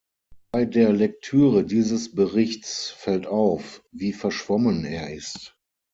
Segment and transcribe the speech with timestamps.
[0.51, 5.55] Bei der Lektüre dieses Berichts fällt auf, wie verschwommen er ist.